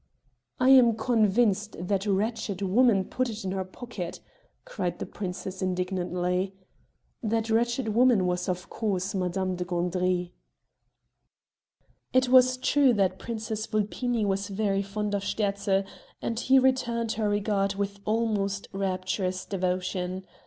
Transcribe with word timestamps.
"I 0.59 0.69
am 0.69 0.95
convinced 0.97 1.75
that 1.79 2.07
wretched 2.07 2.63
woman 2.63 3.05
put 3.05 3.29
it 3.29 3.45
in 3.45 3.51
her 3.51 3.63
pocket!" 3.63 4.19
cried 4.65 4.97
the 4.97 5.05
princess 5.05 5.61
indignantly. 5.61 6.55
That 7.21 7.51
wretched 7.51 7.89
woman 7.89 8.25
was 8.25 8.49
of 8.49 8.67
course 8.67 9.13
Madame 9.13 9.55
de 9.57 9.63
Gandry. 9.63 10.31
It 12.13 12.29
was 12.29 12.57
true 12.57 12.93
that 12.93 13.19
Princess 13.19 13.67
Vulpini 13.67 14.25
was 14.25 14.47
very 14.47 14.81
fond 14.81 15.13
of 15.13 15.23
Sterzl, 15.23 15.83
and 16.19 16.39
he 16.39 16.57
returned 16.57 17.11
her 17.11 17.29
regard 17.29 17.75
with 17.75 17.99
almost 18.03 18.69
rapturous 18.73 19.45
devotion. 19.45 20.25